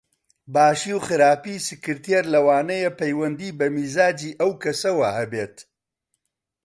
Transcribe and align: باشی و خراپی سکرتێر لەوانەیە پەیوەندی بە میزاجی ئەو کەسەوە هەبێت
باشی 0.53 0.91
و 0.97 0.99
خراپی 1.07 1.55
سکرتێر 1.67 2.23
لەوانەیە 2.33 2.91
پەیوەندی 2.99 3.55
بە 3.59 3.67
میزاجی 3.75 4.37
ئەو 4.39 4.51
کەسەوە 4.63 5.09
هەبێت 5.19 5.55